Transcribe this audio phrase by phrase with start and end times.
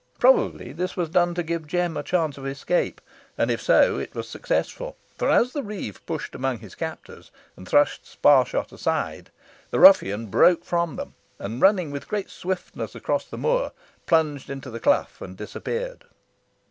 [0.17, 3.01] Probably this was done to give Jem a chance of escape,
[3.37, 7.69] and if so, it was successful, for as the reeve pushed among his captors, and
[7.69, 9.29] thrust Sparshot aside,
[9.69, 13.73] the ruffian broke from them; and running with great swiftness across the moor,
[14.07, 16.03] plunged into the clough, and disappeared.